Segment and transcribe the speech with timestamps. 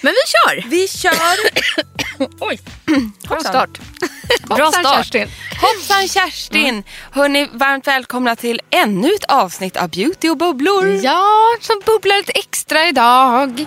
[0.00, 0.68] Men vi kör!
[0.70, 1.36] Vi kör!
[2.40, 2.60] Oj,
[3.28, 3.78] bra start.
[4.46, 4.96] Bra start.
[4.96, 5.28] Kerstin.
[5.60, 6.82] Hoppsan Kerstin!
[7.10, 11.00] Hörni, varmt välkomna till ännu ett avsnitt av Beauty och bubblor.
[11.02, 13.66] Ja, som bubblar lite extra idag.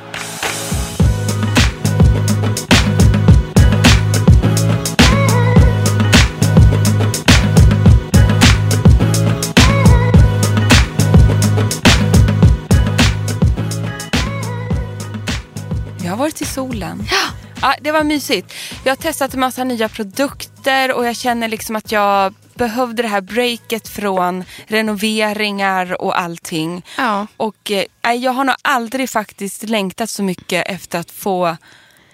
[16.38, 17.03] I solen.
[17.61, 17.73] Ja.
[17.81, 18.53] det var mysigt.
[18.83, 23.08] Jag har testat en massa nya produkter och jag känner liksom att jag behövde det
[23.08, 26.86] här breaket från renoveringar och allting.
[26.98, 27.27] Ja.
[27.37, 31.58] Och eh, jag har nog aldrig faktiskt längtat så mycket efter att få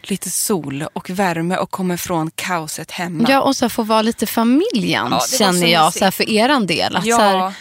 [0.01, 3.25] lite sol och värme och komma ifrån kaoset hemma.
[3.29, 6.67] Ja, och så få vara lite familjen Ja, så känner jag så här, för eran
[6.67, 6.95] del.
[6.95, 7.53] Att, ja så här,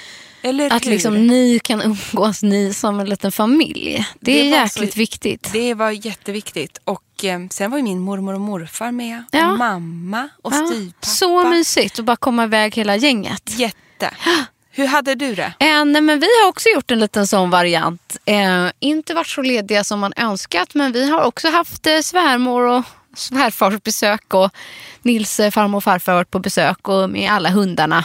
[0.71, 4.07] att liksom, ni kan umgås, ni som en liten familj.
[4.21, 5.51] Det är Det var jäkligt så- viktigt.
[5.53, 6.79] Det var jätteviktigt.
[6.85, 9.25] Och eh, sen var ju min mormor och morfar med.
[9.31, 9.53] Ja.
[9.53, 11.07] Och mamma och Ja, styvpappa.
[11.07, 13.43] så mysigt att bara komma iväg hela gänget.
[13.59, 14.11] Jätte.
[14.71, 15.53] Hur hade du det?
[15.59, 18.17] Eh, nej, men vi har också gjort en liten sån variant.
[18.25, 22.63] Eh, inte varit så lediga som man önskat men vi har också haft eh, svärmor
[22.63, 22.83] och
[23.17, 24.51] svärfars besök och
[25.03, 28.05] Nils farmor och farfar har varit på besök och med alla hundarna.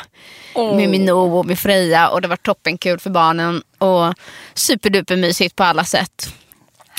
[0.56, 4.14] Med Minou och med Freja och det var toppenkul för barnen och
[4.54, 6.34] superdupermysigt på alla sätt.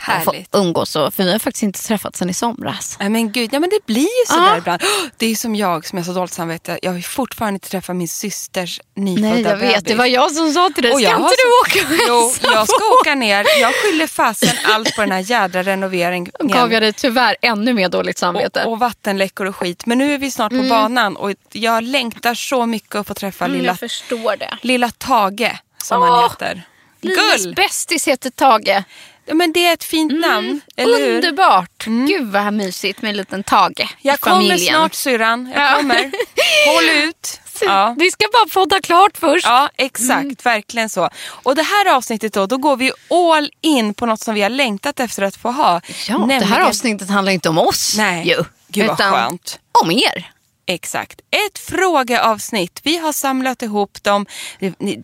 [0.07, 0.49] Att få Härligt.
[0.55, 2.97] umgås och, för vi har faktiskt inte träffats sedan i somras.
[3.01, 4.57] Nej men gud, ja men det blir ju sådär Ja.
[4.59, 4.83] ibland.
[5.17, 6.79] Det är som jag som är så dåligt samvete.
[6.83, 9.83] Jag har ju fortfarande inte träffat min systers nyfödda Nej jag vet, bebis.
[9.85, 11.99] det var jag som sa till dig, Och ska jag inte du så- åka och
[12.09, 13.47] Jo, jag ska på?" åka ner.
[13.61, 16.33] Jag skyller fasen allt på den här jädra renoveringen.
[16.39, 18.65] Då gav jag dig tyvärr ännu mer dåligt samvete.
[18.65, 19.87] och, och vattenläckor och skit.
[19.87, 23.45] Men nu är vi snart på banan och jag längtar så mycket att få träffa
[23.45, 24.59] Mm, lilla, jag förstår det.
[24.63, 25.53] lilla Tage
[25.85, 26.63] som han Åh, heter.
[27.03, 27.55] Linas Gull!
[27.55, 28.83] bästis heter Tage.
[29.31, 31.05] Ja, men det är ett fint namn, eller hur?
[31.05, 31.17] Mm.
[31.17, 31.85] Underbart.
[31.85, 35.53] Gud vad mysigt med en liten Tage i Jag kommer snart syrran.
[35.55, 35.77] Jag Ja.
[35.77, 35.97] kommer.
[36.75, 37.41] Håll ut.
[37.63, 37.95] Ja.
[37.99, 39.47] Vi ska bara podda klart först.
[39.47, 40.47] Ja, exakt.
[40.47, 41.09] Verkligen så.
[41.27, 44.51] Och det här avsnittet då, då går vi all in på något som vi har
[44.51, 45.73] längtat efter att få ha.
[45.73, 47.95] Ja, Det här Nämligen- avsnittet handlar inte om oss.
[47.97, 49.59] Nej, ju, gud vad utan skönt.
[49.83, 50.31] om er.
[50.75, 51.21] Exakt.
[51.31, 52.81] Ett frågeavsnitt.
[52.83, 54.27] Vi har samlat ihop dem.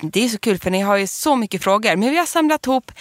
[0.02, 1.96] Det, är så kul för ni har ju så mycket frågor.
[1.96, 2.92] Men vi har samlat ihop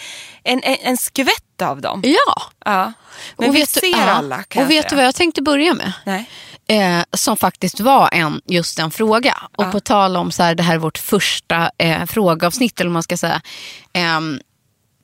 [0.44, 2.02] en, en, en skvätt av dem.
[2.04, 2.42] Ja.
[2.64, 2.92] Ja.
[3.38, 3.96] Men Och vi du- ser ja.
[4.10, 4.90] alla kan Och vet säga.
[4.90, 5.92] du vad jag tänkte börja med?
[6.06, 6.30] Nej.
[6.68, 9.36] Eh, som faktiskt var en, just en fråga.
[9.56, 13.02] Och på tal om så här, det här är vårt första eh, frågeavsnitt eller man
[13.02, 13.40] ska säga.
[13.92, 14.40] Ehm,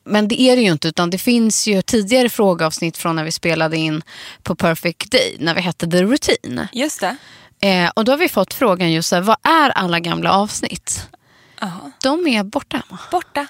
[0.05, 3.33] men det är det ju inte utan det finns ju tidigare frågeavsnitt från när vi
[3.33, 4.03] spelade in
[4.43, 6.69] på Perfect Day när vi hette The Routine.
[6.73, 7.17] Just det.
[7.63, 11.09] Eh, och då har vi fått frågan just så här, vad är alla gamla avsnitt?
[11.61, 11.71] Ja.
[12.03, 12.83] De är borta.
[13.11, 13.47] Borta.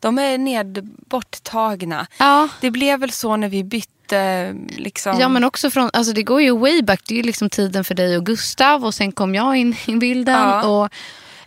[0.00, 2.06] De är ned, borttagna.
[2.18, 2.48] Ja.
[2.60, 5.20] Det blev väl så när vi bytte liksom.
[5.20, 7.84] Ja men också från, alltså det går ju way back, det är ju liksom tiden
[7.84, 10.34] för dig och Gustav och sen kom jag in i bilden.
[10.40, 10.66] Ja.
[10.66, 10.88] Och,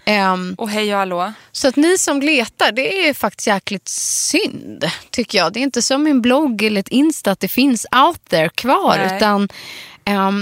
[0.06, 1.34] ehm, Och hej och hallå.
[1.52, 5.54] så att ni som letar, det är faktiskt jäkligt synd tycker jag.
[5.54, 8.98] Det är inte som min blogg eller ett Insta att det finns out there kvar.
[8.98, 9.18] Nej.
[9.18, 9.50] Utan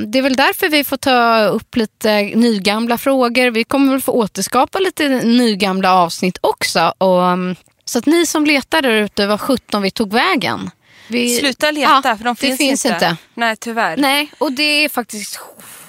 [0.07, 3.51] det är väl därför vi får ta upp lite nygamla frågor.
[3.51, 6.93] Vi kommer väl få återskapa lite nygamla avsnitt också.
[6.97, 7.55] Och, ehm,
[7.87, 10.69] Så att ni som letar där ute, var 17 vi tog vägen.
[11.07, 11.35] Vi...
[11.35, 13.17] Sluta leta Ja, för de finns, finns inte.
[13.33, 13.97] Nej, tyvärr.
[13.97, 15.39] Nej, och det är faktiskt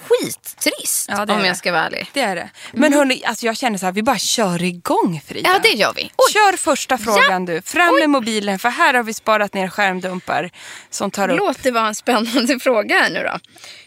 [0.08, 2.10] skittrist Ja, om jag ska vara ärlig.
[2.12, 2.50] Det är det.
[2.72, 5.50] Men hörni, alltså jag känner så här, vi bara kör igång Frida.
[5.52, 6.02] Ja, det gör vi.
[6.02, 6.32] Oj.
[6.32, 7.62] Kör första frågan du.
[7.62, 10.50] Fram med mobilen för här har vi sparat ner skärmdumpar
[10.90, 11.38] som tar upp.
[11.38, 13.38] Låt det vara en spännande fråga här nu då.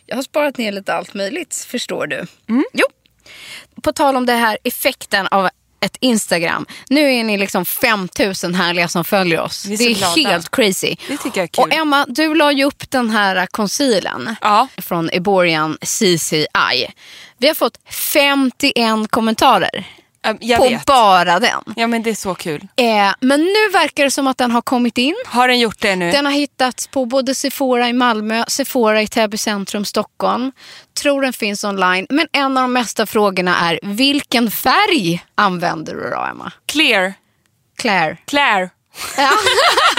[0.06, 2.25] Jag har sparat ner lite allt möjligt, förstår du.
[2.74, 2.86] Jo.
[3.83, 5.50] På tal om det här effekten av
[5.80, 6.66] ett Instagram.
[6.90, 9.66] Nu är ni liksom 5000 härliga som följer oss.
[9.66, 10.30] Är det är glada.
[10.30, 10.96] helt crazy.
[11.08, 11.64] Det tycker jag är kul.
[11.64, 14.68] Och Emma, du la ju upp den här concealern Ja.
[14.78, 16.88] från Eborian CCI.
[17.38, 19.88] Vi har fått 51 kommentarer
[20.39, 20.86] Jag på vet.
[20.86, 21.63] bara den.
[21.75, 22.68] Ja men det är så kul.
[22.75, 25.16] Eh, men nu verkar det som att den har kommit in.
[25.25, 26.12] Har den gjort det nu?
[26.12, 30.51] Den har hittats på både Sephora i Malmö, Sephora i Täby centrum, Stockholm.
[31.01, 32.07] Tror den finns online.
[32.10, 36.51] Men en av de mesta frågorna är vilken färg använder du då, Emma?
[36.66, 37.13] Clear.
[37.77, 38.18] Claire.
[38.25, 38.69] Claire.
[39.18, 39.31] Ja.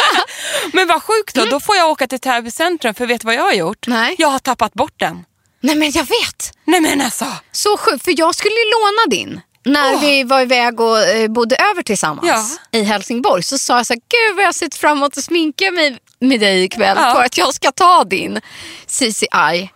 [0.72, 3.34] Men vad sjukt då, då får jag åka till Täby centrum för vet du vad
[3.34, 3.86] jag har gjort?
[3.86, 4.14] Nej.
[4.18, 5.24] Jag har tappat bort den.
[5.62, 6.52] Nej men jag vet.
[6.64, 7.26] Nej men alltså.
[7.52, 9.40] Så sjukt, för jag skulle ju låna din.
[9.64, 10.00] När Åh.
[10.00, 14.00] vi var iväg och eh, bodde över tillsammans i Helsingborg så sa jag så här,
[14.00, 17.14] gud vad jag sett fram emot att sminka mig med dig ikväll Ja.
[17.14, 18.40] för att jag ska ta din
[18.86, 19.70] CCI.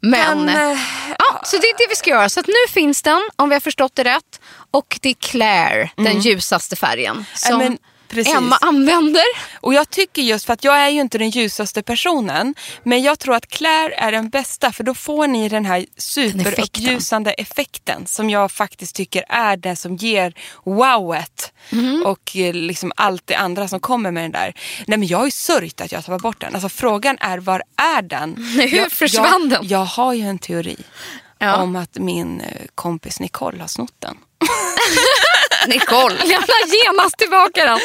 [0.00, 0.78] Men, Den, eh,
[1.18, 2.28] ja, så det är det vi ska göra.
[2.28, 4.40] Så nu finns den, om vi har förstått det rätt.
[4.70, 7.24] Och det är Claire, den ljusaste färgen.
[7.34, 7.66] Som Mm.
[7.68, 7.78] men
[8.08, 8.34] precis.
[8.34, 9.22] Emma använder.
[9.60, 12.54] Och jag tycker just för att jag är ju inte den ljusaste personen.
[12.82, 17.30] Men jag tror att Claire är den bästa för då får ni den här superuppljusande
[17.32, 18.06] effekten.
[18.06, 21.52] Som jag faktiskt tycker är det som ger wowet.
[21.70, 22.02] Mhm.
[22.06, 24.54] Och eh, liksom allt det andra som kommer med den där.
[24.86, 26.54] Nej men jag har ju sörjt att jag tappar bort den.
[26.54, 28.36] Alltså frågan är var är den?
[28.56, 29.68] Hur jag, försvann jag, den?
[29.68, 30.76] Jag har ju en teori.
[31.38, 31.56] Ja.
[31.56, 34.16] Om att min eh, kompis Nicole har snott den.
[35.66, 37.78] Nicole, jag vill genast tillbaka den.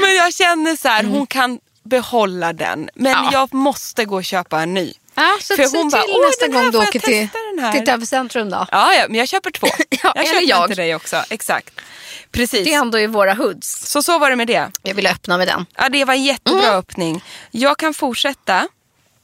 [0.00, 2.90] Men jag känner så här, hon kan behålla den.
[2.94, 3.24] Men Mm.
[3.24, 3.30] Ja.
[3.32, 4.92] jag måste gå och köpa en ny.
[5.14, 7.72] Ja, så För hon till bara, "Åh, nästa gång du åker till, testa den här."
[7.72, 8.66] till Täby centrum då.
[8.70, 9.66] Ja, ja, men jag köper två.
[10.02, 10.66] Ja, jag köper jag.
[10.68, 11.24] till dig också.
[11.30, 11.80] Exakt.
[12.32, 12.64] Precis.
[12.64, 13.86] Det är ändå i våra hoods.
[13.86, 14.70] Så så var det med det.
[14.82, 15.66] Jag vill öppna med den.
[15.76, 16.74] Ja, det var en jättebra Mm.
[16.74, 17.24] öppning.
[17.50, 18.68] Jag kan fortsätta.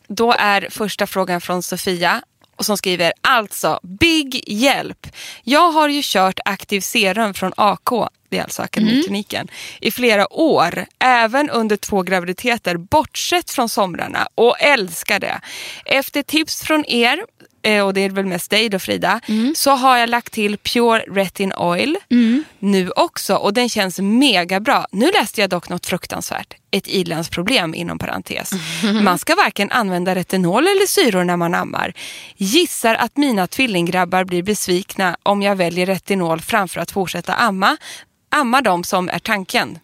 [0.08, 2.22] Då är första frågan från Sofia
[2.60, 5.06] och som skriver alltså big hjälp.
[5.42, 9.48] Jag har ju kört aktiv serum från AK, det är alltså Akademikliniken,
[9.80, 10.86] i flera år.
[10.98, 15.40] Även under två graviditeter bortsett från somrarna och älskar det.
[15.84, 17.24] Efter tips från er
[17.84, 19.20] och det är väl mest dig då Frida,
[19.54, 21.96] så har jag lagt till Pure Retin Oil
[22.58, 24.86] nu också och den känns mega bra.
[24.92, 28.52] Nu läste jag dock något fruktansvärt, ett ilandsproblem inom parentes.
[29.02, 31.92] Man ska varken använda retinol eller syror när man ammar.
[32.36, 37.76] Gissar att mina tvillinggrabbar blir besvikna om jag väljer retinol framför att fortsätta amma.
[38.32, 39.78] Amma dem som är tanken.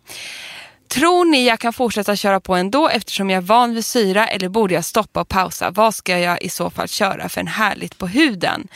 [0.88, 4.48] Tror ni jag kan fortsätta köra på ändå eftersom jag är van vid syra eller
[4.48, 5.70] borde jag stoppa och pausa?
[5.70, 8.68] Vad ska jag i så fall köra för en härligt på huden?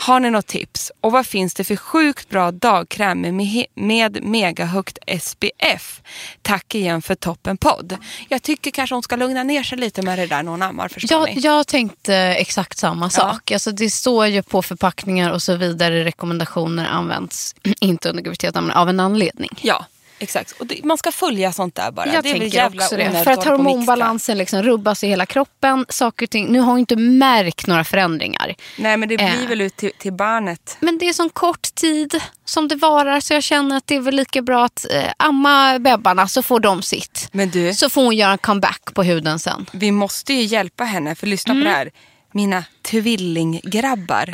[0.00, 0.92] Har ni något tips?
[1.00, 6.00] Och vad finns det för sjukt bra dagkräm med, me- med megahögt SPF?
[6.42, 7.96] Tack igen för toppen podd.
[8.28, 10.88] Jag tycker kanske hon ska lugna ner sig lite med det där när hon ammar.
[10.88, 11.40] Förstår Jag, ni?
[11.40, 13.50] jag tänkte exakt samma sak.
[13.50, 18.76] Alltså, det står ju på förpackningar och så vidare rekommendationer används inte under graviditeten men
[18.76, 19.50] av en anledning.
[19.60, 19.86] Ja,
[20.18, 20.50] exakt.
[20.52, 22.12] Och det, man ska följa sånt där bara.
[22.14, 23.24] Jag det är väl jävla också det.
[23.24, 25.86] För att hormonbalansen liksom rubbas i hela kroppen.
[25.88, 26.46] Saker och ting.
[26.46, 28.54] Nu har jag inte märkt några förändringar.
[28.76, 29.48] Nej men det blir Eh.
[29.48, 30.76] väl ut till, till barnet.
[30.80, 34.00] Men det är sån kort tid som det varar så jag känner att det är
[34.00, 37.28] väl lika bra att eh, amma bebbarna så får de sitt.
[37.32, 39.66] Men du, Så får hon göra en comeback på huden sen.
[39.72, 41.64] vi måste ju hjälpa henne för lyssna Mm.
[41.64, 41.90] på det här.
[42.32, 44.30] Mina tvillinggrabbar.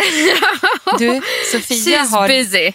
[0.99, 1.21] du,
[1.53, 2.73] Sofia har, busy.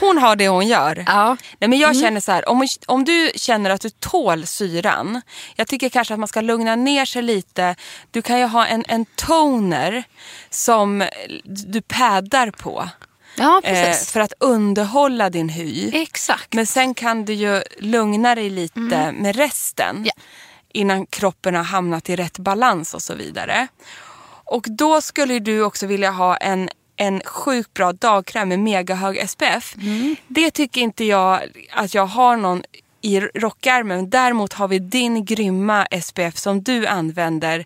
[0.00, 1.04] Hon har det hon gör.
[1.06, 1.24] Ja.
[1.26, 1.36] Mm.
[1.58, 5.20] Nej, men jag känner så här, om, om du känner att du tål syran.
[5.56, 7.76] Jag tycker kanske att man ska lugna ner sig lite.
[8.10, 10.04] Du kan ju ha en, en toner
[10.50, 11.08] som
[11.44, 12.88] du paddar på.
[13.36, 15.90] Ja, Eh, för att underhålla din hy.
[15.94, 16.52] Exakt.
[16.52, 18.80] Men sen kan du ju lugna dig lite
[19.12, 19.96] med resten.
[19.96, 20.04] Mm.
[20.04, 20.12] Ja.
[20.72, 23.68] Innan kroppen har hamnat i rätt balans och så vidare.
[24.44, 29.76] Och då skulle du också vilja ha en, en sjukt bra dagkräm med megahög SPF.
[29.76, 30.16] Mm.
[30.28, 31.40] Det tycker inte jag
[31.72, 32.62] att jag har någon
[33.00, 34.10] i rockärmen.
[34.10, 37.64] Däremot har vi din grymma SPF som du använder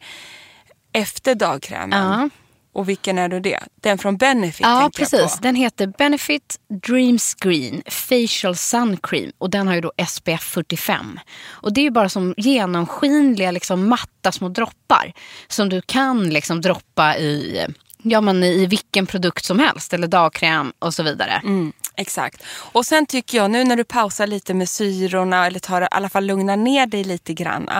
[0.92, 2.12] efter dagkrämen.
[2.12, 2.28] Ja.
[2.74, 3.58] Och vilken är då det?
[3.80, 5.38] Den från Benefit Ja, precis.
[5.38, 9.32] Den heter Benefit Dream Screen Facial Sun Cream.
[9.38, 11.20] Och den har ju då SPF 45.
[11.48, 15.12] Och det är ju bara som genomskinliga, liksom, matta små droppar.
[15.48, 17.66] Som du kan liksom droppa i
[18.02, 21.40] Ja men i vilken produkt som helst eller dagkräm och så vidare.
[21.44, 22.42] Mm, exakt.
[22.48, 26.08] Och sen tycker jag nu när du pausar lite med syrorna eller tar, i alla
[26.08, 27.70] fall lugnar ner dig lite grann.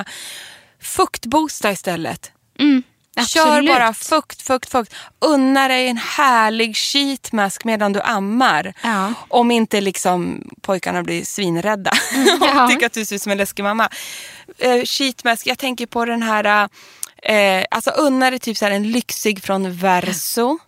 [0.81, 2.33] Fuktboosta istället.
[3.17, 3.71] Kör Absolut.
[3.71, 4.95] bara fukt, fukt, fukt.
[5.19, 8.75] Unna dig en härlig sheetmask medan du ammar.
[8.83, 9.13] Ja.
[9.29, 11.91] Om inte liksom pojkarna blir svinrädda
[12.41, 12.65] ja.
[12.65, 13.89] och tycker att du ser ut som en läskig mamma.
[14.65, 16.69] Uh, sheetmask, jag tänker på den här, uh,
[17.71, 20.59] alltså unna dig typ så en lyxig från Verso.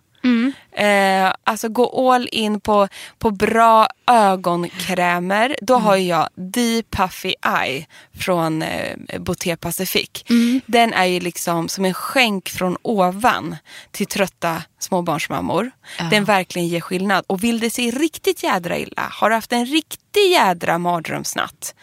[0.71, 2.87] Eh, alltså gå all in på,
[3.19, 5.55] på bra ögonkrämer.
[5.61, 7.33] Då har ju jag The Puffy
[7.63, 7.85] Eye
[8.19, 10.09] från eh, Boté Pacific.
[10.65, 13.55] Den är ju liksom som en skänk från ovan
[13.91, 15.71] till trötta småbarnsmammor.
[16.11, 17.23] Den verkligen ger skillnad.
[17.27, 21.75] Och vill det se riktigt jädra illa, har du haft en riktig jädra mardrömsnatt.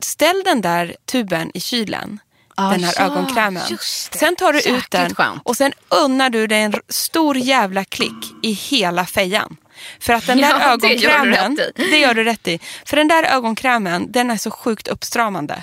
[0.00, 2.18] Ställ den där tuben i kylen.
[2.58, 3.62] Ah, den här ja, ögonkrämen.
[3.70, 4.18] det.
[4.18, 5.42] Sen tar du ut Jäkligt den skönt.
[5.44, 9.56] och sen unnar du dig en stor jävla klick i hela fejan.
[10.00, 11.90] För att den där Ja, det gör ögonkrämen, rätt i.
[11.90, 12.58] det gör du rätt i.
[12.84, 15.62] För den där ögonkrämen, den är så sjukt uppstramande.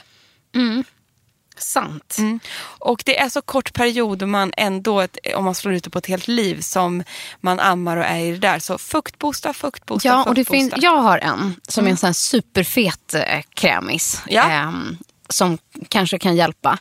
[1.58, 2.16] Sant.
[2.18, 2.40] Mm.
[2.80, 5.98] Och det är så kort period man ändå, ett- om man slår ut det på
[6.00, 7.04] ett helt liv, som
[7.42, 8.60] man ammar och är i det där.
[8.60, 12.14] Så fuktboosta, fuktboosta, Ja, och det finns, jag har en som är en sån här
[12.14, 14.22] superfet eh, krämis.
[14.28, 14.44] Ja.
[14.44, 14.98] ehm,
[15.30, 15.58] som
[15.90, 16.78] kanske kan hjälpa.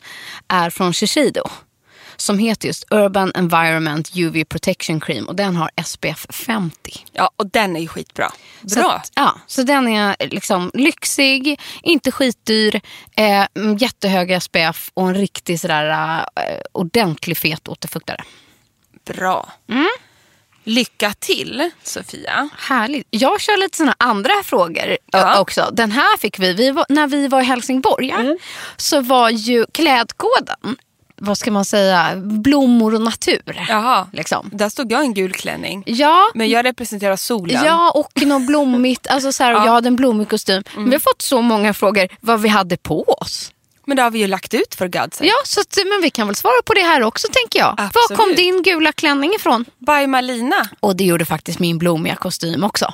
[0.47, 1.43] Är från Shiseido.
[2.15, 5.25] Som heter just Urban Environment UV Protection Cream.
[5.25, 7.05] Och den har SPF 50.
[7.11, 8.31] Ja, och den är ju skitbra.
[8.67, 8.91] Så, Bra.
[8.91, 12.81] att, ja, så den är liksom lyxig, inte skitdyr,
[13.17, 13.45] eh,
[13.77, 18.23] jättehög SPF och en riktig sådär, eh, ordentlig fet återfuktare.
[19.05, 19.49] Bra.
[19.69, 19.87] Mm.
[20.63, 22.49] Lycka till, Sofia.
[22.57, 23.07] Härligt.
[23.09, 25.39] Jag kör lite såna andra frågor Ja.
[25.39, 25.69] också.
[25.73, 28.09] Den här fick vi, vi var, när vi var i Helsingborg.
[28.11, 28.37] Mm.
[28.77, 30.75] Så var ju klädkoden,
[31.17, 33.65] vad ska man säga, blommor och natur.
[33.69, 34.49] Jaha, Liksom.
[34.53, 35.83] där stod jag i en gul klänning.
[35.85, 37.63] Ja, Men jag representerar solen.
[37.65, 39.07] ja, och något blommigt.
[39.07, 40.63] Alltså så här, och Jag hade en blommig kostym.
[40.75, 40.85] Mm.
[40.89, 43.51] Vi har fått så många frågor vad vi hade på oss.
[43.85, 45.25] Men det har vi ju lagt ut för God's sake.
[45.27, 47.75] Ja, så att, men vi kan väl svara på det här också tänker jag.
[47.77, 48.19] Var Absolut.
[48.19, 49.65] kom din gula klänning ifrån?
[49.79, 50.69] By Malina.
[50.79, 52.93] Och det gjorde faktiskt min blommiga kostym också.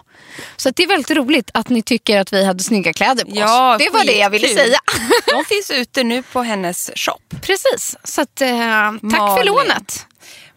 [0.58, 3.76] Så det är väldigt roligt att ni tycker att vi hade snygga kläder på Ja,
[3.76, 3.82] oss.
[3.84, 4.66] Det var det jag ville skitkul.
[4.66, 4.80] säga.
[5.26, 7.20] De finns ute nu på hennes shop.
[7.42, 9.38] Precis, så att, eh, tack Malin.
[9.38, 10.06] för lånet.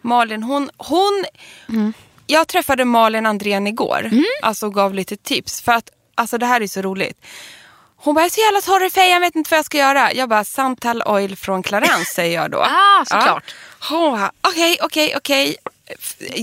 [0.01, 0.69] Malin, hon...
[0.77, 1.25] hon
[2.27, 4.11] Jag träffade Malin Andrén igår.
[4.41, 5.61] Alltså och gav lite tips.
[5.61, 7.17] För att alltså det här är så roligt.
[8.03, 9.77] Hon bara, jag är så jävla torr i fejan, jag vet inte vad jag ska
[9.77, 10.13] göra.
[10.13, 12.57] Jag bara, Santal Oil från Clarence säger jag då.
[12.69, 13.43] Ah, såklart.
[13.81, 13.87] Ja.
[13.97, 15.55] Hon bara, okej, okej, okej.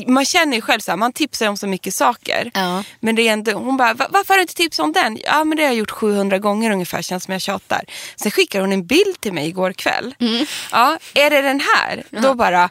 [0.07, 2.51] Man känner ju själv så här, man tipsar om så mycket saker.
[2.55, 2.85] Ja.
[3.01, 5.19] Men det är ändå, hon bara, "Va- varför har du inte tips om den?
[5.25, 7.85] Ja men det har jag gjort 700 gånger ungefär, känns som jag tjatar.
[8.17, 10.15] Sen skickar hon en bild till mig igår kväll.
[10.21, 10.47] Mm.
[10.73, 12.03] Ja, är det den här?
[12.11, 12.71] Då bara,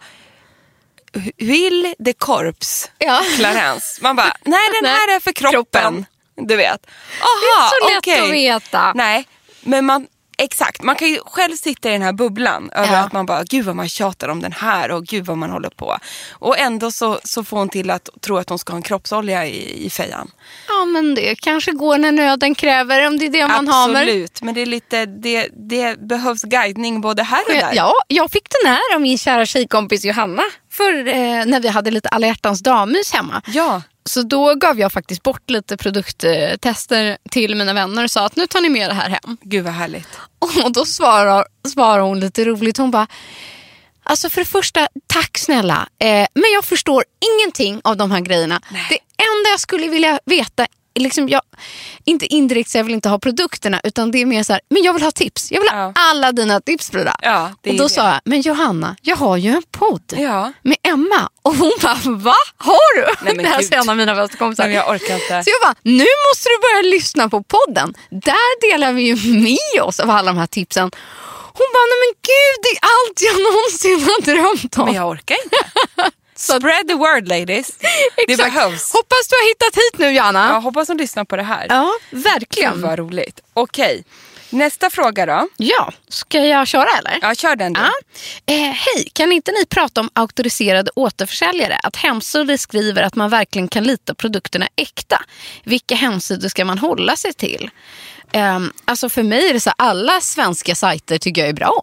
[1.38, 3.22] Will the Corps Ja.
[3.36, 4.02] Clarence.
[4.02, 5.52] Man bara, nej den Nej, här är för kroppen.
[5.82, 6.06] kroppen.
[6.48, 6.82] Du vet.
[6.84, 6.90] Det
[7.22, 8.50] Aha, är så lätt okej.
[8.50, 8.92] att veta.
[8.96, 9.28] Nej,
[9.62, 10.84] men man, exakt.
[10.84, 13.00] Man kan ju själv sitta i den här bubblan över Ja.
[13.00, 15.70] att man bara, gud vad man tjatar om den här och gud vad man håller
[15.70, 15.98] på.
[16.32, 19.46] Och ändå så, så får hon till att tro att hon ska ha en kroppsolja
[19.46, 20.32] i, i fejan.
[20.68, 23.90] Ja, men det kanske går när nöden kräver, om det är det man har.
[23.90, 27.72] Absolut, men det är lite, det, det behövs guidning både här och där.
[27.74, 30.44] Ja, jag fick den här av min kära tjejkompis Johanna
[30.80, 33.42] för, eh, när vi hade lite alla hjärtans dammys hemma.
[33.48, 33.82] Ja.
[34.06, 38.48] Så då gav jag faktiskt bort lite produkttester till mina vänner och sa att nu
[38.48, 39.38] tar ni med det här hem.
[39.42, 40.08] Gud vad härligt.
[40.40, 42.78] Och då svarar, svarar hon lite roligt.
[42.78, 43.08] Hon bara,
[44.04, 45.88] alltså för det första, tack snälla.
[46.00, 48.62] Eh, men jag förstår ingenting av de här grejerna.
[48.90, 50.68] Det enda jag skulle vilja veta,
[51.00, 51.42] liksom jag,
[52.06, 54.84] inte indirekt så jag vill inte ha produkterna utan det är mer så här, men
[54.84, 55.52] jag vill ha tips.
[55.52, 55.94] Jag vill ha Ja.
[55.96, 57.16] alla dina tips Frida.
[57.22, 57.90] Ja, och då det.
[57.90, 60.54] sa jag, men Johanna, jag har ju en podd Ja.
[60.62, 61.30] med Emma.
[61.42, 62.34] Och hon bara, va?
[62.58, 63.02] Har du?
[63.26, 64.64] Nej, men det här är en av mina bästa kompisar.
[64.64, 65.44] Nej, jag orkar inte.
[65.44, 67.94] Så jag bara, nu måste du börja lyssna på podden.
[68.10, 70.92] Där delar vi ju med oss av alla de här tipsen.
[71.54, 74.86] Hon bara, nej men gud, det är allt jag någonsin har drömt om.
[74.86, 75.58] Men jag orkar inte.
[76.40, 77.72] Spread the word ladies.
[78.28, 78.94] Det behövs.
[78.94, 80.50] Hoppas du har hittat hit nu Johanna.
[80.50, 81.66] Jag hoppas de lyssnar på det här.
[81.70, 82.82] Ja, Gud, verkligen.
[82.82, 83.40] vad roligt.
[83.54, 84.04] Okej,
[84.50, 85.48] nästa fråga då.
[85.58, 87.20] Ja, ska jag köra eller?
[87.22, 87.80] Ja, kör den du.
[87.82, 87.92] Ja.
[88.46, 91.78] Eh, Hej, kan inte ni prata om auktoriserade återförsäljare?
[91.84, 95.22] Att hemsidor skriver att man verkligen kan lita på produkterna äkta.
[95.64, 97.70] Vilka hemsidor ska man hålla sig till?
[98.34, 101.82] Um, alltså för mig är det så alla svenska sajter tycker jag är bra.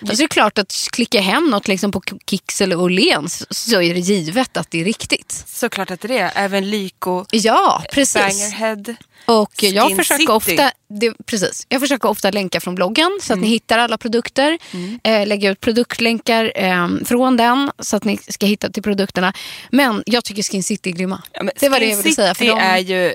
[0.00, 3.94] Alltså det är klart att klicka hem något liksom på Kicks eller Åhléns så är
[3.94, 5.44] det givet att det är riktigt.
[5.46, 6.32] Såklart att det är.
[6.34, 8.14] Även Lyko, Ja, precis.
[8.14, 8.94] Bangerhead.
[9.24, 10.32] Och jag Skin försöker, City.
[10.32, 14.58] ofta, det, precis, jag försöker ofta länka från bloggen så att ni hittar alla produkter.
[15.02, 19.32] Eh, lägga ut produktlänkar eh, från den så att ni ska hitta till produkterna.
[19.70, 21.22] Men jag tycker Skin City är grymma.
[21.32, 22.34] Ja, det var det jag ville säga.
[22.34, 23.14] För de, är ju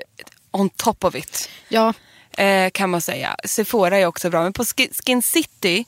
[0.50, 1.48] on top of it.
[1.68, 1.92] ja,
[2.38, 3.36] Eh, kan man säga.
[3.44, 4.42] Sephora är också bra.
[4.42, 5.84] Men på Ski- Skin City,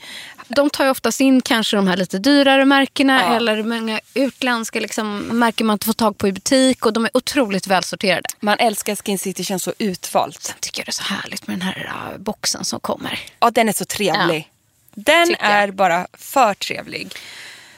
[0.48, 3.36] de tar ju oftast in kanske de här lite dyrare märkena Ja.
[3.36, 6.86] eller många utländska liksom, märken man inte får tag på i butik.
[6.86, 8.28] Och de är otroligt välsorterade.
[8.40, 10.48] man älskar Skin City, känns så utvalt.
[10.54, 13.18] Jag tycker det är så härligt med den här uh, boxen som kommer.
[13.40, 14.50] Ja, den är så trevlig.
[14.94, 15.52] Den tycker jag.
[15.52, 17.14] är bara för trevlig.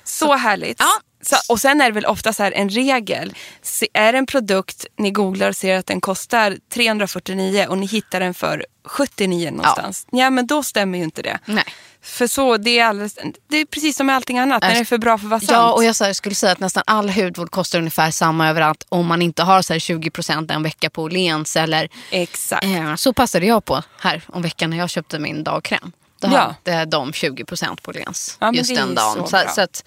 [0.04, 0.76] Så, härligt.
[0.80, 1.00] ja.
[1.22, 3.34] Så, och sen är det väl ofta så här en regel.
[3.62, 7.86] Se, är det en produkt ni googlar och ser att den kostar 349 och ni
[7.86, 10.06] hittar den för 79 någonstans.
[10.10, 11.38] Ja, men då stämmer ju inte det.
[11.44, 11.64] Nej.
[12.02, 14.62] För så, det är, alldeles, det är precis som med allting annat.
[14.62, 15.50] När det är för bra för att vara sant.
[15.50, 19.06] Ja, och jag här, skulle säga att nästan all hudvård kostar ungefär samma överallt om
[19.06, 22.64] man inte har så här 20% en vecka på Åhléns eller Exakt.
[22.64, 25.92] eh, så passade jag på här om veckan när jag köpte min dagkräm.
[26.20, 26.54] Då Ja.
[26.64, 29.14] hade de 20% på Åhléns Ja, just den dagen.
[29.16, 29.48] så Så, bra.
[29.54, 29.84] så att,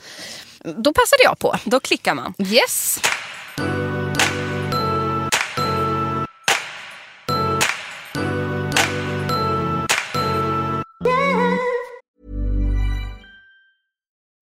[0.66, 1.56] då passade jag på.
[1.66, 2.34] Då klickar man.
[2.40, 3.00] Yes.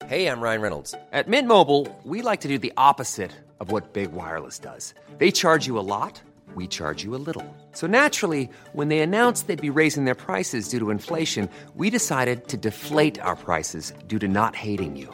[0.10, 0.96] Hey, I'm Ryan Reynolds.
[1.14, 4.96] At Mint Mobile, we like to do the opposite of what Big Wireless does.
[5.20, 6.20] They charge you a lot,
[6.56, 7.46] we charge you a little.
[7.74, 12.48] So naturally, when they announced they'd be raising their prices due to inflation, we decided
[12.48, 15.14] to deflate our prices due to not hating you.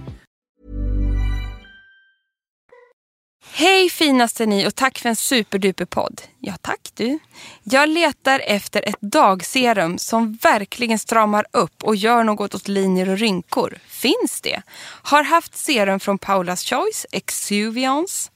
[3.61, 6.21] Hej finaste ni och tack för en superduper podd.
[6.39, 7.19] Ja tack du.
[7.63, 13.17] Jag letar efter ett dagserum som verkligen stramar upp och gör något åt linjer och
[13.17, 13.77] rynkor.
[13.87, 14.61] Finns det?
[15.03, 18.30] Har haft serum från Paula's Choice, Exuviance,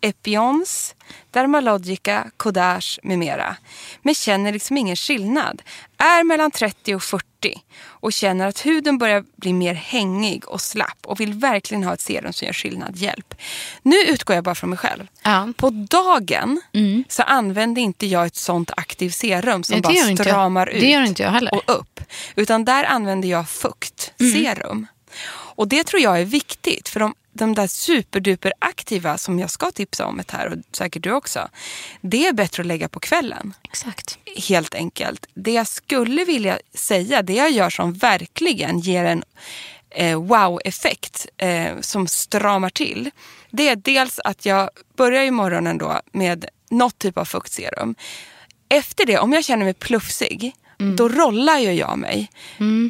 [0.00, 0.94] Epions,
[1.30, 3.56] Dermalogica, Kodage med mera.
[4.02, 5.62] Men känner liksom ingen skillnad.
[5.98, 7.24] Är mellan 30 och 40
[7.82, 12.00] och känner att huden börjar bli mer hängig och slapp och vill verkligen ha ett
[12.00, 12.96] serum som gör skillnad.
[12.96, 13.34] Hjälp.
[13.82, 15.06] Nu utgår jag bara från mig själv.
[15.22, 15.48] Ja.
[15.56, 16.60] På dagen
[17.08, 20.82] så använder inte jag ett sånt aktivt serum som Nej, det bara stramar Det ut
[20.82, 21.54] gör inte jag heller.
[21.54, 22.00] och upp.
[22.36, 24.86] Utan där använder jag fuktserum.
[25.60, 29.70] Och det tror jag är viktigt för de, de där superduper aktiva som jag ska
[29.70, 31.48] tipsa om ett här och säkert du också.
[32.00, 33.54] Det är bättre att lägga på kvällen.
[33.62, 34.18] Exakt.
[34.48, 35.26] Helt enkelt.
[35.34, 39.22] Det jag skulle vilja säga, det jag gör som verkligen ger en
[39.90, 43.10] eh, wow-effekt eh, som stramar till.
[43.50, 47.94] Det är dels att jag börjar i morgonen då med något typ av fuktserum.
[48.68, 50.54] Efter det, om jag känner mig plufsig,
[50.96, 52.30] då rollar ju jag mig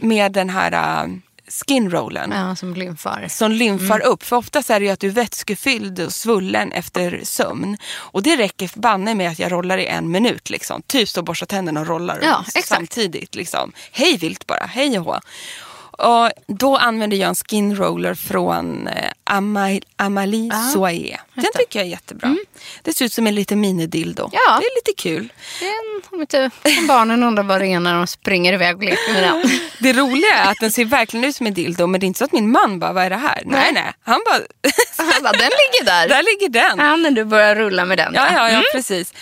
[0.02, 1.16] med den här uh,
[1.50, 3.26] skinrollen Ja, som lymfar.
[3.28, 4.22] som lymfar upp.
[4.22, 7.76] För oftast är det ju att du är vätskefylld och svullen efter sömn.
[7.94, 10.50] Och det räcker banne med att jag rollar i en minut.
[10.50, 10.82] Liksom.
[10.82, 13.34] Typ och borsta tänderna och rollar Ja, samtidigt.
[13.34, 13.72] Liksom.
[13.92, 15.20] Hej vilt bara, hej och hå.
[16.00, 21.20] Och då använder jag en skin roller från eh, Ama- Amalie Soie.
[21.34, 22.36] Den tycker jag är jättebra.
[22.82, 24.22] Det ser ut som en liten minidildo.
[24.22, 24.32] Mm.
[24.46, 24.58] Ja.
[24.60, 25.32] Det är lite kul.
[25.60, 26.50] Det är en- Om inte
[26.88, 29.42] barnen undrar vad det är när de springer iväg och leker med den.
[29.78, 32.18] Det roliga är att den ser verkligen ut som en dildo men det är inte
[32.18, 33.42] så att min man bara, vad är det här?
[33.46, 33.92] Nej, nej.
[34.04, 34.40] Han bara,
[34.96, 36.08] Han bara, den ligger där.
[36.08, 36.78] där ligger den.
[36.86, 38.12] Ja, när du börjar rulla med den.
[38.14, 39.12] Ja, ja, ja precis.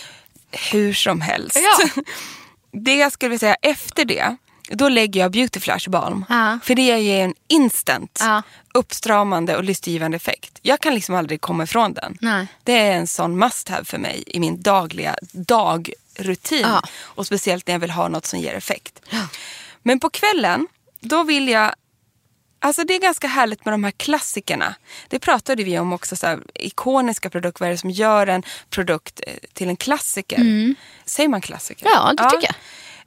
[0.71, 1.57] Hur som helst.
[1.63, 2.01] Ja.
[2.71, 4.35] det jag skulle vilja säga efter det,
[4.71, 6.25] då lägger jag Beauty Flash Balm.
[6.29, 6.59] Ja.
[6.63, 8.41] För det ger en instant Ja.
[8.73, 10.59] uppstramande och lystgivande effekt.
[10.61, 12.17] Jag kan liksom aldrig komma ifrån den.
[12.21, 12.47] Nej.
[12.63, 16.61] Det är en sån must have för mig i min dagliga dagrutin.
[16.61, 16.81] Ja.
[17.01, 19.01] Och speciellt när jag vill ha något som ger effekt.
[19.83, 20.67] Men på kvällen,
[20.99, 21.73] då vill jag
[22.61, 24.75] Alltså det är ganska härligt med de här klassikerna.
[25.07, 27.59] Det pratade vi om också, så här, ikoniska produkter.
[27.59, 30.75] Vad är det som gör en produkt eh, till en klassiker?
[31.05, 31.85] Säger man klassiker?
[31.85, 31.97] Mm.
[31.97, 32.55] Ja, det tycker jag.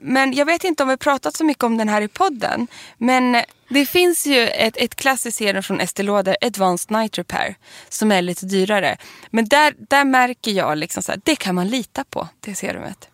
[0.02, 2.66] Men jag vet inte om vi pratat så mycket om den här i podden.
[2.98, 7.54] Men det finns ju ett, ett klassiskt serum från Estée Lauder, Advanced Night Repair,
[7.88, 8.96] som är lite dyrare.
[9.30, 13.08] Men där, där märker jag liksom så här, det kan man lita på, det serumet.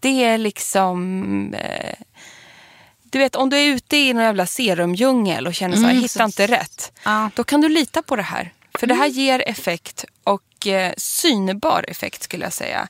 [0.00, 1.54] Det är liksom...
[1.54, 1.94] Eh,
[3.02, 6.02] du vet, om du är ute i någon jävla serumdjungel och känner så här, Mm,
[6.02, 6.92] hittar inte rätt.
[7.04, 7.30] Ja.
[7.34, 8.52] Då kan du lita på det här.
[8.74, 12.88] För det här ger effekt och eh, synbar effekt skulle jag säga.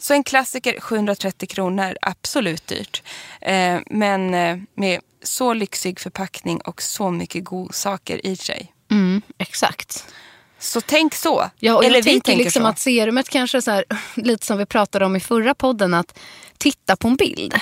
[0.00, 3.02] Så en klassiker, 730 kronor, absolut dyrt.
[3.40, 8.72] Eh, men eh, med så lyxig förpackning och så mycket godsaker i sig.
[8.90, 10.04] Mm, exakt.
[10.58, 11.50] Så tänk så.
[11.58, 12.68] Ja, och Eller jag vi tänker liksom så.
[12.68, 16.18] att serumet kanske så här, lite som vi pratade om i förra podden, att
[16.58, 17.54] titta på en bild.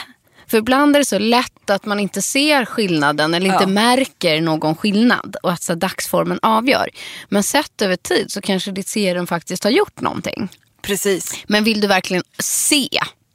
[0.46, 3.66] För ibland är det så lätt att man inte ser skillnaden eller inte Ja.
[3.68, 6.88] märker någon skillnad och att så dagsformen avgör.
[7.28, 10.48] Men sett över tid så kanske ditt serum faktiskt har gjort någonting.
[10.83, 11.35] Precis.
[11.46, 12.88] Men vill du verkligen se,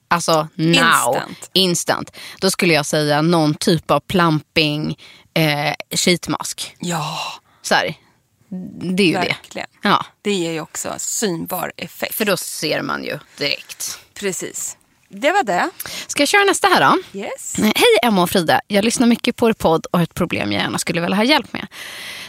[0.07, 1.49] alltså now, Instant.
[1.53, 4.97] instant då skulle jag säga någon typ av plumping
[5.33, 6.75] eh, sheetmask.
[6.79, 7.17] Ja,
[7.61, 7.93] Så här,
[8.81, 9.67] det är ju verkligen.
[9.81, 9.89] det.
[9.89, 12.15] Ja, Det ger ju också synbar effekt.
[12.15, 13.99] för då ser man ju direkt.
[14.13, 14.77] Precis.
[15.11, 15.69] Det var det.
[16.07, 17.19] Ska jag köra nästa här då?
[17.19, 17.55] Yes.
[17.57, 18.61] Hej Emma och Frida.
[18.67, 21.23] Jag lyssnar mycket på er podd och har ett problem jag gärna skulle vilja ha
[21.23, 21.67] hjälp med.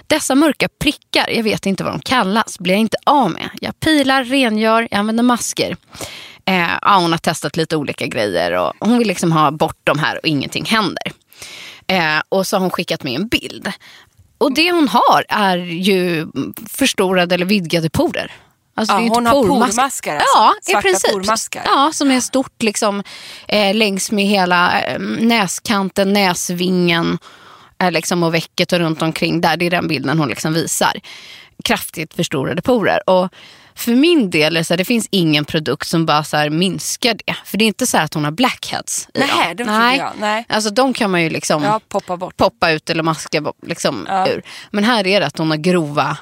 [0.06, 3.50] Dessa mörka prickar, jag vet inte vad de kallas, blir jag inte av med.
[3.60, 5.76] Jag pilar, rengör, jag använder masker.
[6.44, 9.98] Eh, ja, hon har testat lite olika grejer och hon vill liksom ha bort de
[9.98, 11.12] här och ingenting händer.
[11.86, 13.72] Eh, och så har hon skickat med en bild.
[14.38, 16.26] Och det hon har är ju
[16.68, 18.32] förstorade eller vidgade porer.
[18.74, 20.28] Alltså Ja, det är ju hon har pormask- pormaskar alltså.
[20.72, 21.12] Ja, i princip.
[21.12, 21.62] pormaskar.
[21.66, 23.02] Ja, som är stort liksom,
[23.48, 27.18] eh, längs med hela eh, näskanten, näsvingen
[27.82, 29.56] eh, liksom, och väcket och runt omkring där.
[29.56, 31.00] Det är den bilden hon liksom visar.
[31.64, 33.08] Kraftigt förstorade porer.
[33.10, 33.28] Och
[33.74, 36.50] för min del är det så här, det finns ingen produkt som bara så här
[36.50, 37.36] minskar det.
[37.44, 39.66] För det är inte så här att hon har blackheads i Nej, dem.
[39.66, 40.12] trodde jag.
[40.18, 40.44] Nej.
[40.48, 42.36] Alltså de kan man ju liksom Ja, poppa bort.
[42.36, 44.28] poppa ut eller maska liksom, Ja.
[44.28, 44.42] ur.
[44.70, 46.16] Men här är det att hon har grova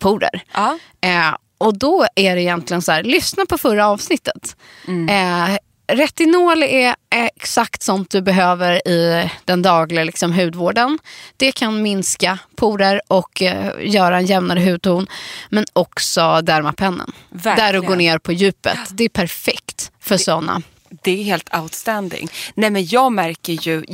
[0.00, 0.42] porer.
[0.54, 0.78] Ja.
[1.00, 4.56] Eh, och då är det egentligen så här, lyssna på förra avsnittet.
[4.88, 5.08] Mm.
[5.08, 10.98] Eh, retinol är exakt sånt du behöver i den dagliga liksom, hudvården.
[11.36, 15.06] Det kan minska porer och eh, göra en jämnare hudton.
[15.48, 17.12] Men också dermapennen.
[17.30, 17.56] Verkligen.
[17.56, 18.78] Där du går ner på djupet.
[18.90, 20.62] Det är perfekt för sådana.
[21.02, 22.28] Det är helt outstanding.
[22.54, 23.84] Nej men jag märker ju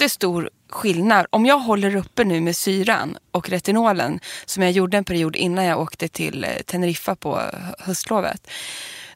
[0.00, 1.26] jättestor skillnad.
[1.30, 5.64] Om jag håller uppe nu med syran och retinolen som jag gjorde en period innan
[5.64, 8.50] jag åkte till eh, Teneriffa på hö- höstlovet.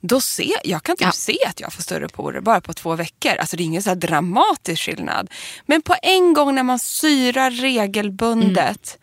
[0.01, 1.13] Då ser jag kan typ Ja.
[1.13, 3.33] se att jag får större porer bara på två veckor.
[3.39, 5.31] Alltså det är ingen så dramatisk skillnad.
[5.67, 8.99] Men på en gång när man syrar regelbundet.